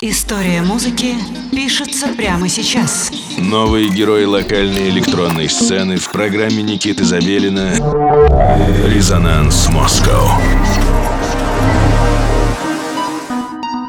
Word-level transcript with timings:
История 0.00 0.62
музыки 0.62 1.16
пишется 1.50 2.06
прямо 2.16 2.48
сейчас. 2.48 3.10
Новые 3.36 3.88
герои 3.88 4.26
локальной 4.26 4.90
электронной 4.90 5.48
сцены 5.48 5.96
в 5.96 6.12
программе 6.12 6.62
Никиты 6.62 7.02
Забелина 7.02 7.72
«Резонанс 8.86 9.68
Москва». 9.70 10.40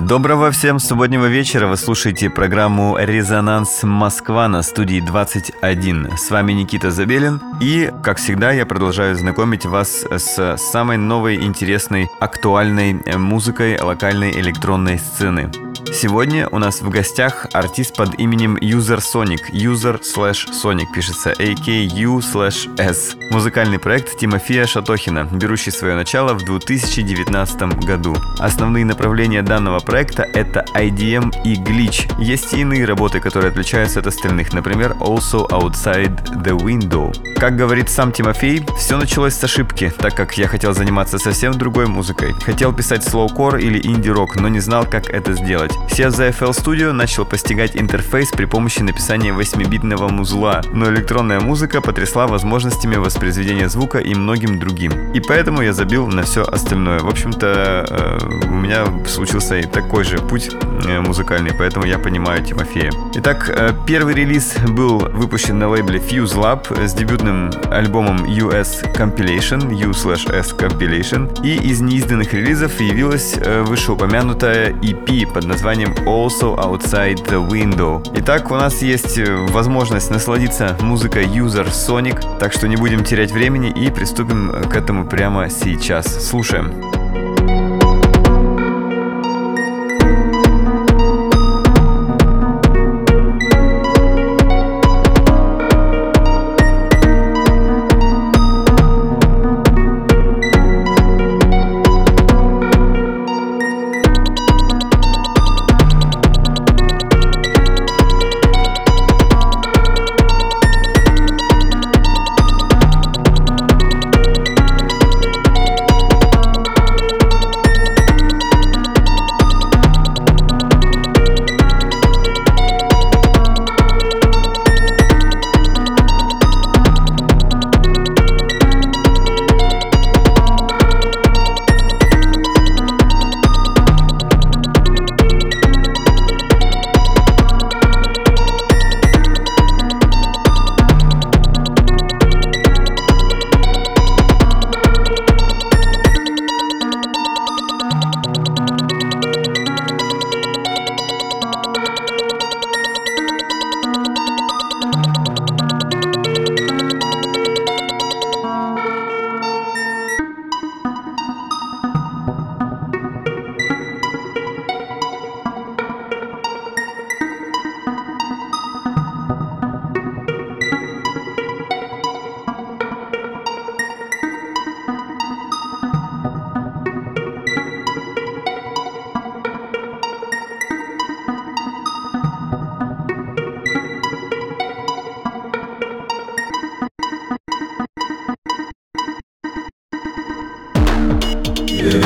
Доброго 0.01 0.49
всем 0.49 0.79
субботнего 0.79 1.27
вечера. 1.27 1.67
Вы 1.67 1.77
слушаете 1.77 2.31
программу 2.31 2.97
«Резонанс 2.97 3.83
Москва» 3.83 4.47
на 4.47 4.63
студии 4.63 5.01
21. 5.01 6.17
С 6.17 6.31
вами 6.31 6.53
Никита 6.53 6.89
Забелин. 6.89 7.39
И, 7.61 7.91
как 8.01 8.17
всегда, 8.17 8.51
я 8.51 8.65
продолжаю 8.65 9.15
знакомить 9.15 9.67
вас 9.67 10.07
с 10.09 10.57
самой 10.57 10.97
новой, 10.97 11.35
интересной, 11.35 12.09
актуальной 12.19 12.93
музыкой 13.15 13.79
локальной 13.79 14.31
электронной 14.31 14.97
сцены. 14.97 15.51
Сегодня 15.93 16.47
у 16.49 16.59
нас 16.59 16.81
в 16.81 16.89
гостях 16.89 17.47
артист 17.51 17.95
под 17.95 18.19
именем 18.19 18.55
User 18.57 18.99
Sonic. 18.99 19.51
User 19.51 19.99
slash 20.01 20.49
Sonic 20.51 20.93
пишется 20.93 21.31
AKU 21.31 22.19
slash 22.19 22.79
S. 22.79 23.18
Музыкальный 23.31 23.77
проект 23.77 24.17
Тимофея 24.17 24.65
Шатохина, 24.65 25.29
берущий 25.31 25.71
свое 25.71 25.93
начало 25.93 26.33
в 26.33 26.43
2019 26.43 27.85
году. 27.85 28.15
Основные 28.39 28.85
направления 28.85 29.43
данного 29.43 29.79
проекта 29.79 30.23
это 30.33 30.65
IDM 30.73 31.31
и 31.45 31.53
Glitch. 31.53 32.11
Есть 32.19 32.55
и 32.55 32.61
иные 32.61 32.85
работы, 32.85 33.19
которые 33.19 33.51
отличаются 33.51 33.99
от 33.99 34.07
остальных, 34.07 34.51
например, 34.51 34.95
Also 34.99 35.47
Outside 35.49 36.43
the 36.43 36.57
Window. 36.57 37.13
Как 37.39 37.55
говорит 37.55 37.89
сам 37.89 38.11
Тимофей, 38.11 38.65
все 38.77 38.97
началось 38.97 39.35
с 39.35 39.43
ошибки, 39.43 39.93
так 39.97 40.15
как 40.15 40.35
я 40.37 40.47
хотел 40.47 40.73
заниматься 40.73 41.19
совсем 41.19 41.53
другой 41.53 41.85
музыкой. 41.85 42.33
Хотел 42.33 42.73
писать 42.73 43.03
слоукор 43.03 43.57
или 43.57 43.79
инди-рок, 43.79 44.37
но 44.37 44.47
не 44.47 44.59
знал, 44.59 44.85
как 44.85 45.07
это 45.07 45.33
сделать. 45.33 45.71
Сев 45.91 46.13
за 46.13 46.29
FL 46.29 46.49
Studio, 46.49 46.91
начал 46.91 47.25
постигать 47.25 47.77
интерфейс 47.77 48.31
при 48.31 48.45
помощи 48.45 48.81
написания 48.81 49.31
8-битного 49.31 50.09
музла, 50.09 50.61
но 50.73 50.89
электронная 50.89 51.39
музыка 51.39 51.79
потрясла 51.79 52.25
возможностями 52.25 52.95
воспроизведения 53.19 53.67
звука 53.67 53.97
и 53.97 54.15
многим 54.15 54.59
другим. 54.59 55.11
И 55.11 55.19
поэтому 55.19 55.61
я 55.61 55.73
забил 55.73 56.07
на 56.07 56.23
все 56.23 56.43
остальное. 56.43 56.99
В 56.99 57.07
общем-то, 57.07 57.85
э, 57.89 58.17
у 58.47 58.53
меня 58.53 58.85
случился 59.05 59.57
и 59.57 59.63
такой 59.63 60.05
же 60.05 60.19
путь 60.19 60.51
э, 60.87 61.01
музыкальный, 61.01 61.51
поэтому 61.53 61.85
я 61.85 61.99
понимаю 61.99 62.41
Тимофея. 62.45 62.91
Итак, 63.15 63.49
э, 63.49 63.73
первый 63.85 64.13
релиз 64.13 64.55
был 64.69 64.99
выпущен 64.99 65.59
на 65.59 65.67
лейбле 65.67 65.99
Fuse 65.99 66.35
Lab 66.37 66.87
с 66.87 66.93
дебютным 66.93 67.51
альбомом 67.69 68.23
US 68.23 68.85
Compilation, 68.95 69.73
U/S 69.73 70.53
Compilation, 70.53 71.29
и 71.43 71.57
из 71.69 71.81
неизданных 71.81 72.33
релизов 72.33 72.79
явилась 72.79 73.35
вышеупомянутая 73.65 74.71
EP 74.71 75.33
под 75.33 75.45
названием 75.45 75.93
Also 76.05 76.55
Outside 76.57 77.27
the 77.29 77.45
Window. 77.45 78.01
Итак, 78.15 78.49
у 78.49 78.55
нас 78.55 78.81
есть 78.81 79.19
возможность 79.49 80.09
насладиться 80.09 80.77
музыкой 80.79 81.25
User 81.25 81.67
Sonic, 81.67 82.39
так 82.39 82.53
что 82.53 82.67
не 82.67 82.77
будем 82.77 83.03
терять 83.09 83.31
времени 83.31 83.71
и 83.71 83.89
приступим 83.89 84.51
к 84.69 84.75
этому 84.75 85.07
прямо 85.07 85.49
сейчас. 85.49 86.29
Слушаем. 86.29 86.98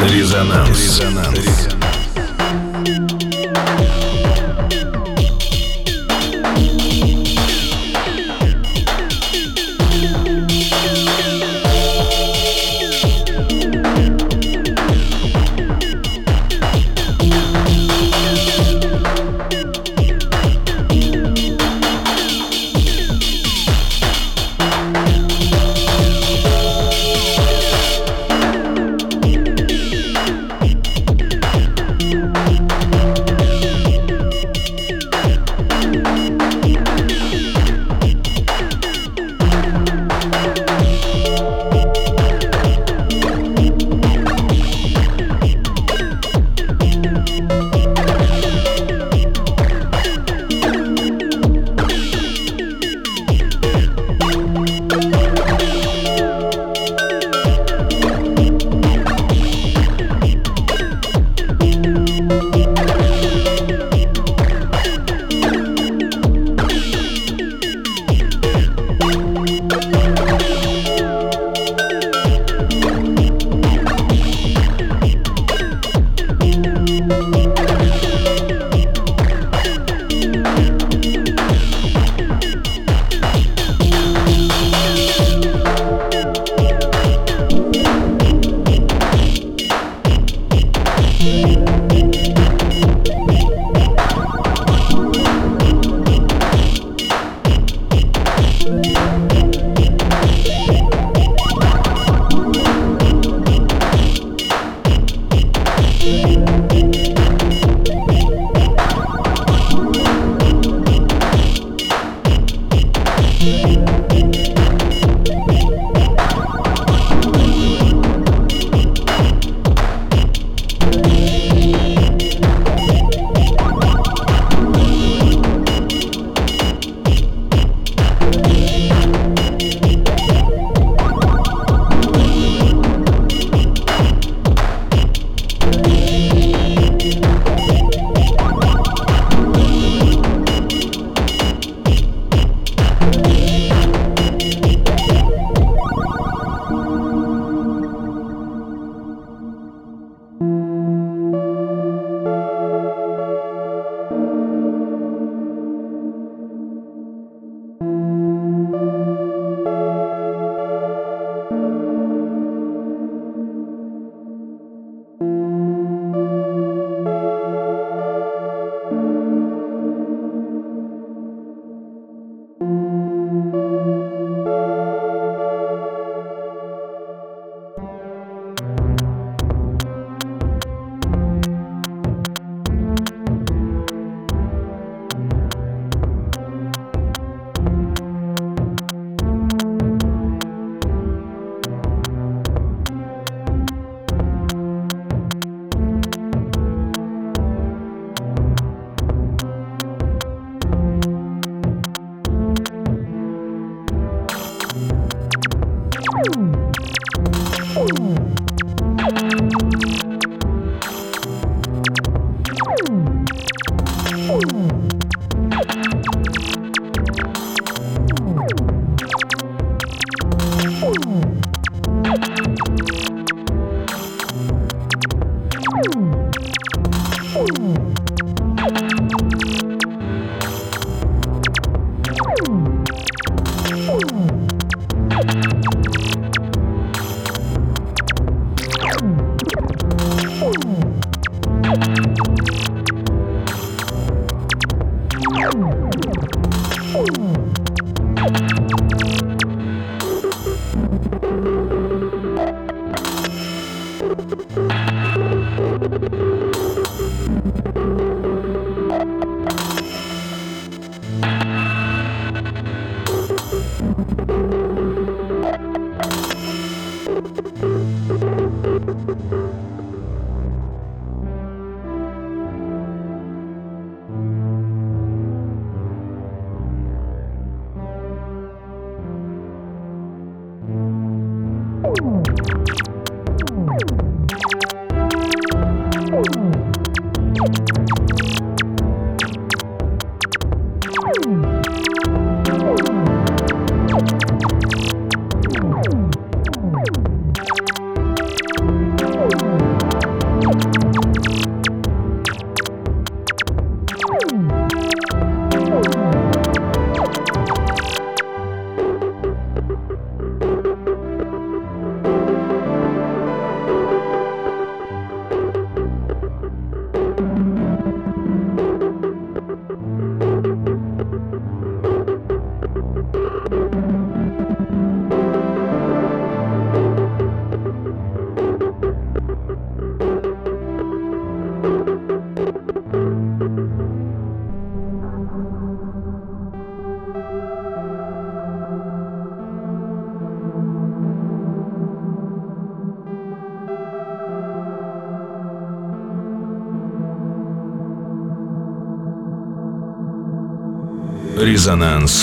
Резонанс. 0.10 1.00
Резонанс. 1.00 1.83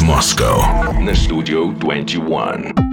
Москва 0.03 0.93
на 1.01 1.15
студию 1.15 1.73
21. 1.73 2.90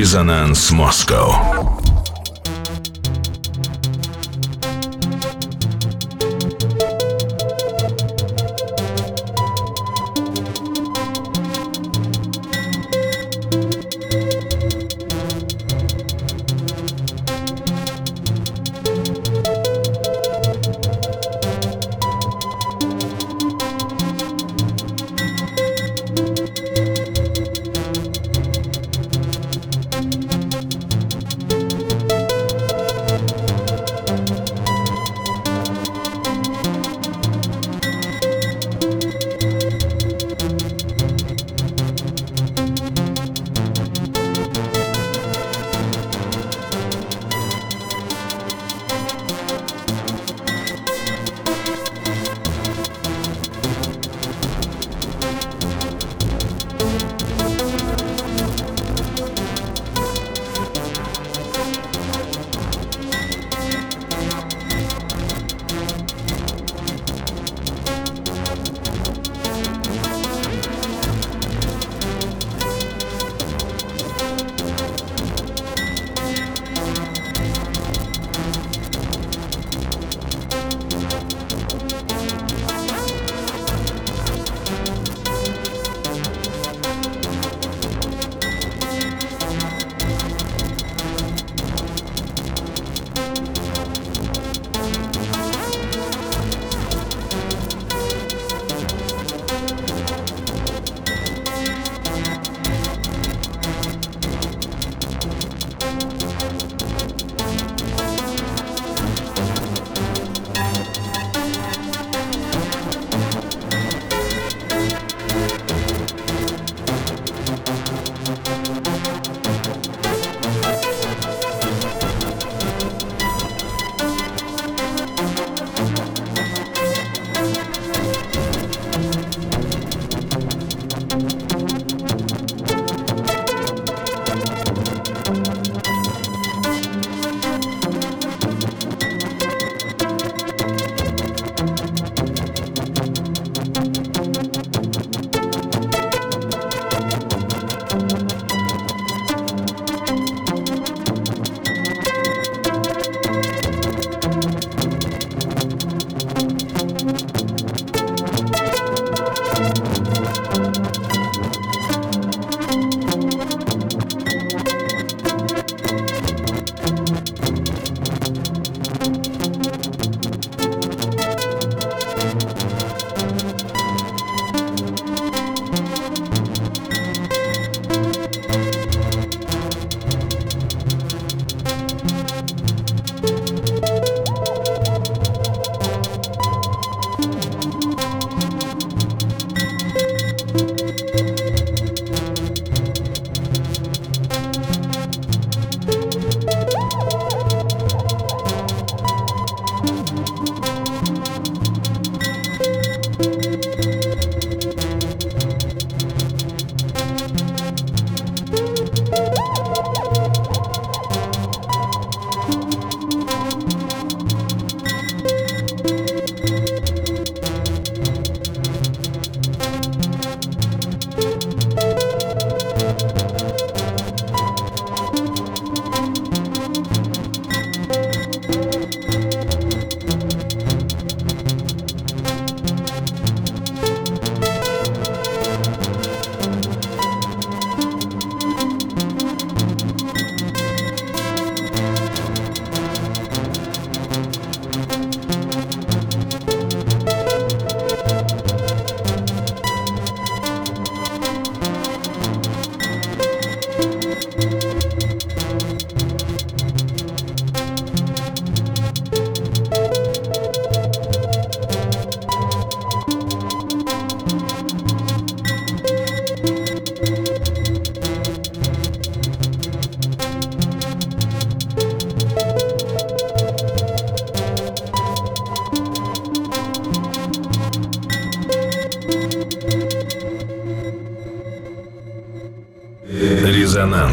Резонанс 0.00 0.70
Москва. 0.70 1.69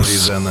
Резонанс. 0.07 0.46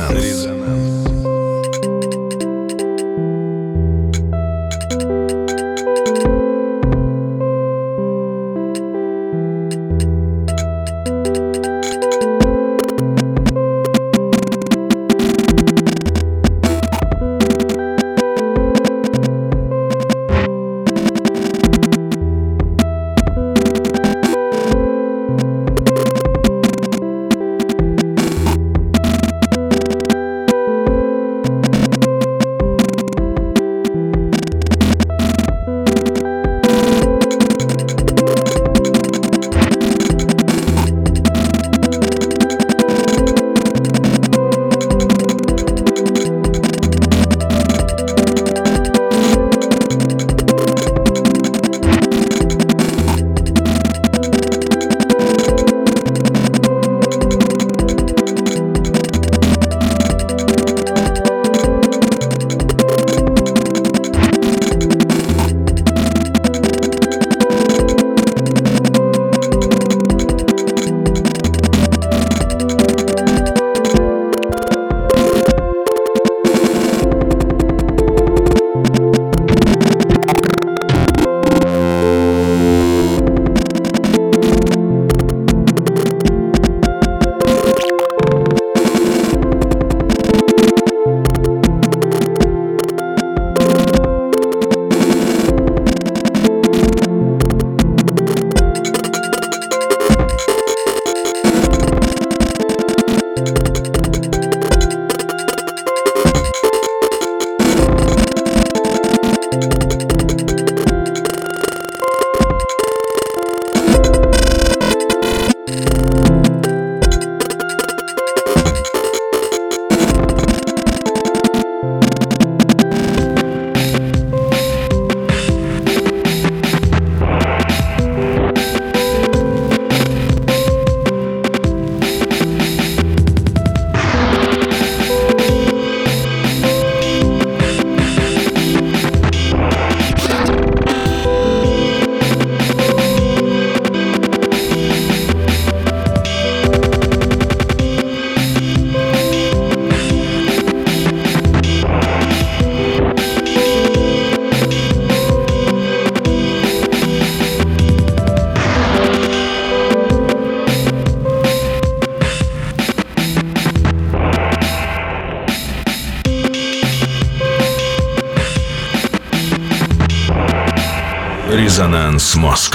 Резонанс 172.27 172.67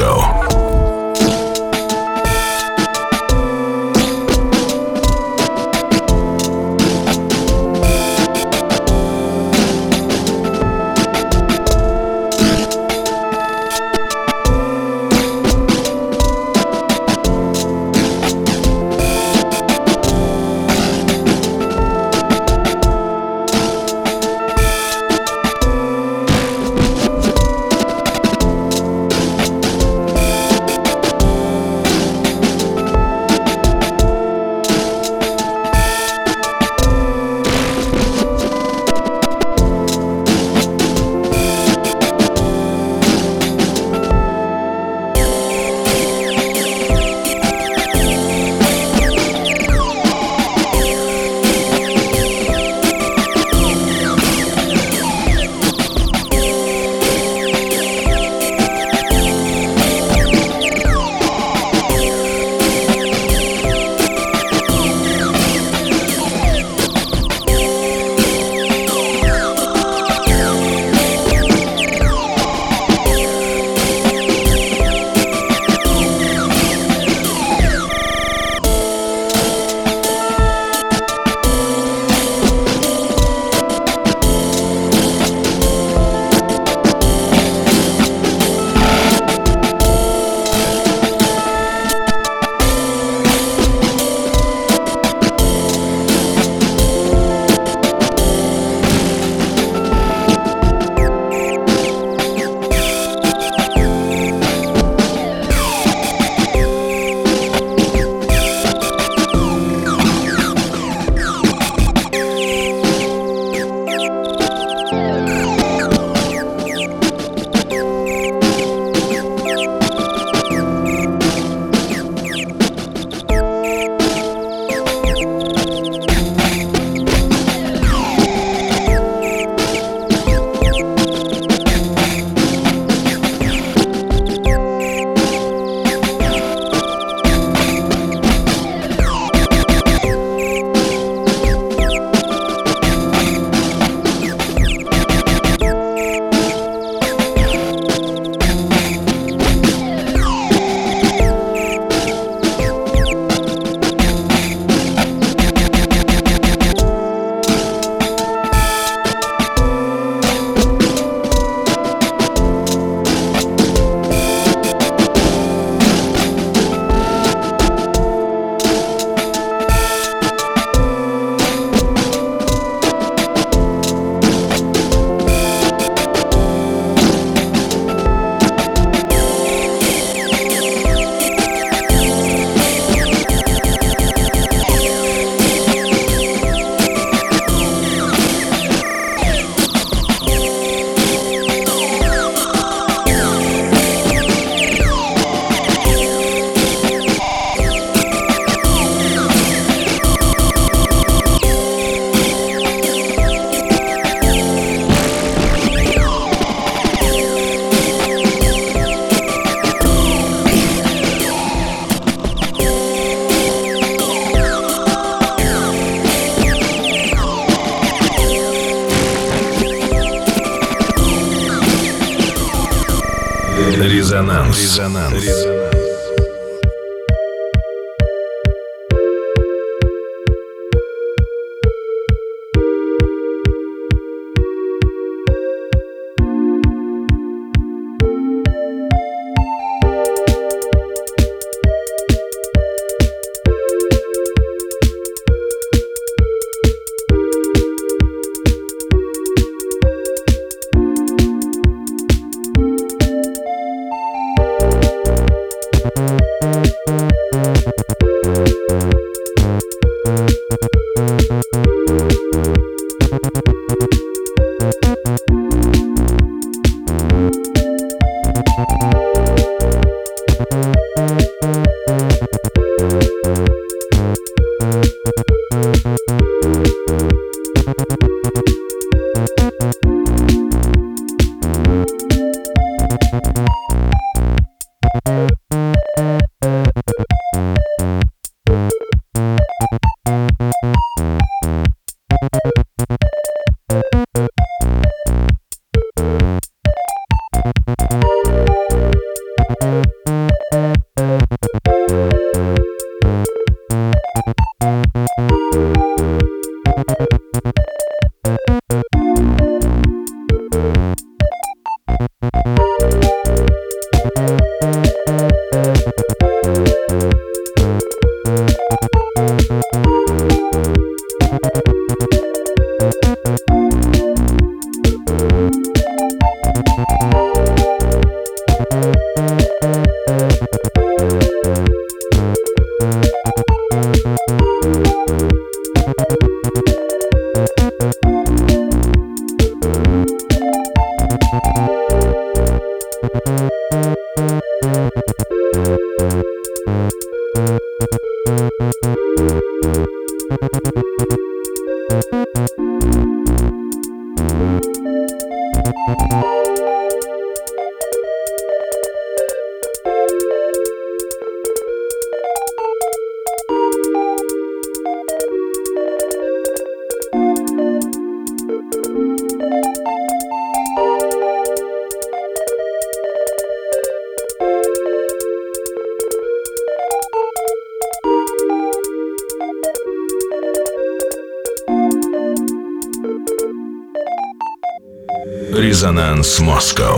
Резонанс 386.22 386.40
Москва 386.40 386.91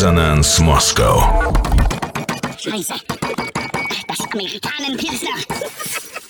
Resonance 0.00 0.62
Moscow. 0.62 1.20
Scheiße. 2.56 2.94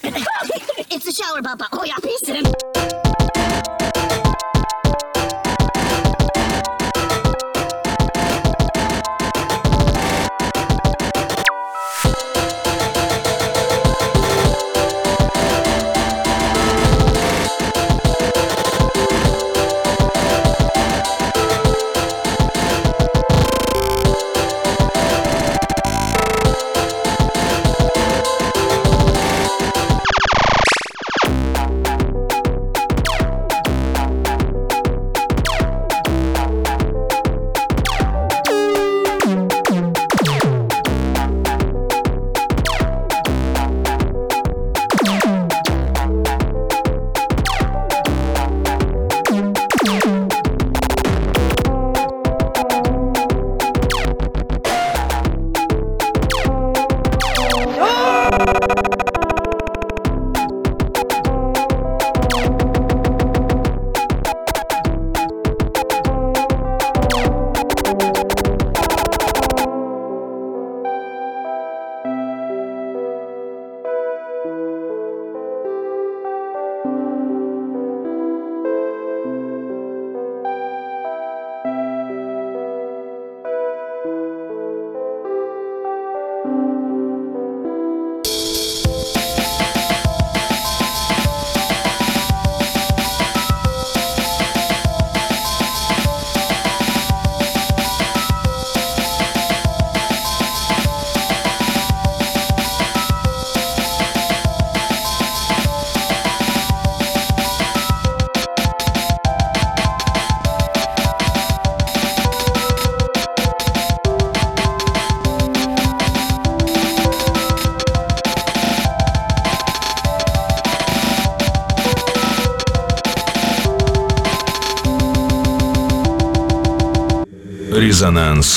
It's 0.90 1.06
a 1.06 1.12
shower, 1.12 1.40
Papa. 1.40 1.68
Oh 1.70 1.84
ja, 1.84 1.94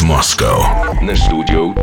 Резонанс 0.03 0.09
Москва 0.09 0.93
на 1.01 1.15
студию 1.15 1.73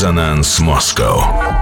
Резонанс 0.00 0.60
Москва. 0.60 1.59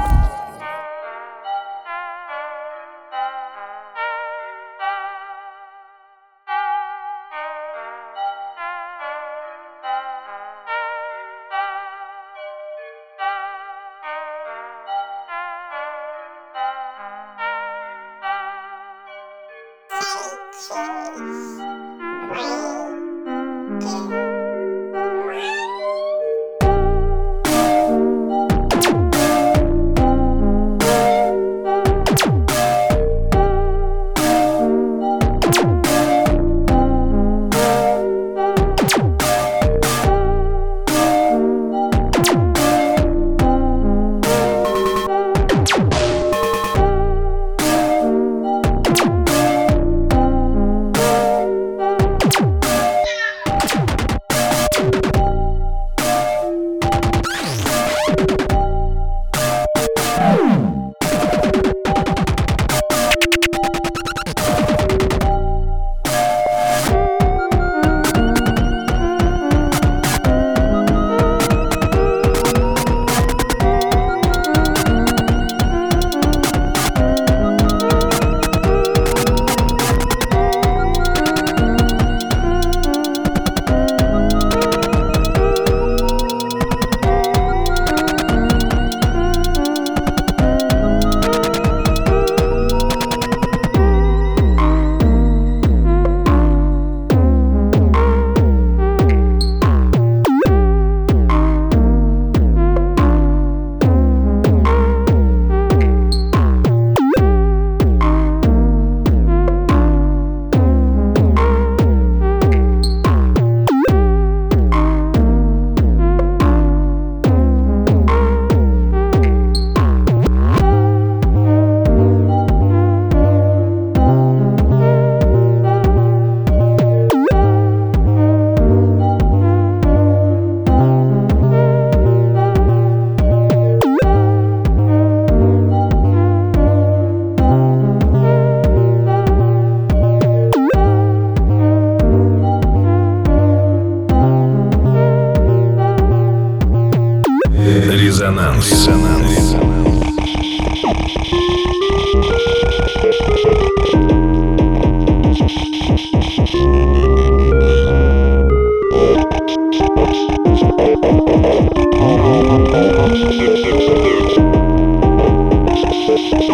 Thank 166.21 166.49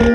you. 0.00 0.09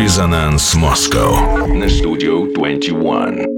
Резонанс 0.00 0.76
Москва 0.76 1.66
на 1.66 1.88
студию 1.90 2.52
21. 2.54 3.57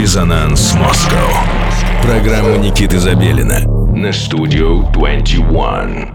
Резонанс 0.00 0.72
Москва. 0.76 1.44
Программа 2.02 2.56
Никиты 2.56 2.98
Забелина 2.98 3.60
на 3.94 4.14
студию 4.14 4.88
21. 4.94 6.09